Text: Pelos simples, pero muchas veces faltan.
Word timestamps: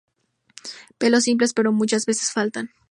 Pelos 0.97 1.25
simples, 1.25 1.53
pero 1.53 1.71
muchas 1.71 2.07
veces 2.07 2.31
faltan. 2.31 2.71